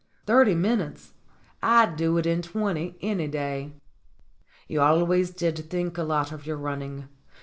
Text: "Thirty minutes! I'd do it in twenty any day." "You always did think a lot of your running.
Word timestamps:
"Thirty 0.25 0.55
minutes! 0.55 1.13
I'd 1.61 1.95
do 1.95 2.17
it 2.17 2.25
in 2.25 2.41
twenty 2.41 2.97
any 3.03 3.27
day." 3.27 3.73
"You 4.67 4.81
always 4.81 5.29
did 5.29 5.69
think 5.69 5.95
a 5.99 6.03
lot 6.03 6.31
of 6.31 6.47
your 6.47 6.57
running. 6.57 7.07